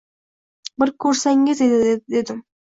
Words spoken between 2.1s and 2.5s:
dedim